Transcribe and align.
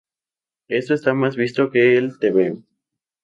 Esto 0.69 0.95
está 0.95 1.13
más 1.13 1.35
visto 1.35 1.69
que 1.69 1.95
el 1.95 2.17
tebeo 2.17 2.63